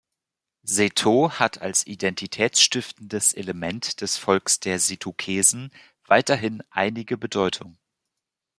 Seto 0.63 1.29
hat 1.33 1.61
als 1.61 1.85
identitätsstiftendes 1.85 3.33
Element 3.35 4.01
des 4.01 4.17
Volks 4.17 4.59
der 4.59 4.79
Setukesen 4.79 5.69
weiterhin 6.07 6.63
einige 6.71 7.19
Bedeutung. 7.19 7.77